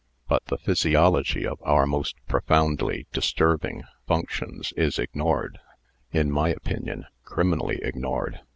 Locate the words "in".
6.11-6.31